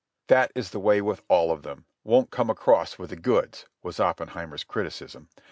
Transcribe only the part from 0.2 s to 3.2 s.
"That is the way with all of them—won't come across with the